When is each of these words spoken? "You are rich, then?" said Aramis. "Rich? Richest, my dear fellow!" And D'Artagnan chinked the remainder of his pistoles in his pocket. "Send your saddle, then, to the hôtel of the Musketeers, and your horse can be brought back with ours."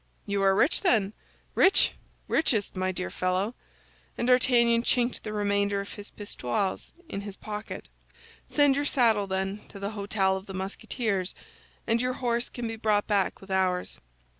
"You 0.25 0.41
are 0.41 0.55
rich, 0.55 0.81
then?" 0.81 0.91
said 0.91 0.93
Aramis. 0.95 1.13
"Rich? 1.53 1.91
Richest, 2.27 2.75
my 2.75 2.91
dear 2.91 3.11
fellow!" 3.11 3.53
And 4.17 4.25
D'Artagnan 4.29 4.81
chinked 4.81 5.21
the 5.21 5.31
remainder 5.31 5.79
of 5.79 5.93
his 5.93 6.09
pistoles 6.09 6.91
in 7.07 7.21
his 7.21 7.35
pocket. 7.37 7.87
"Send 8.49 8.75
your 8.77 8.85
saddle, 8.85 9.27
then, 9.27 9.61
to 9.69 9.77
the 9.77 9.91
hôtel 9.91 10.37
of 10.37 10.47
the 10.47 10.55
Musketeers, 10.55 11.35
and 11.85 12.01
your 12.01 12.13
horse 12.13 12.49
can 12.49 12.67
be 12.67 12.77
brought 12.77 13.05
back 13.05 13.41
with 13.41 13.51
ours." 13.51 13.99